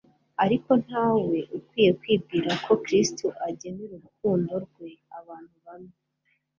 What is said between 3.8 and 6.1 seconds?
urukundo-rwe abantu bamwe.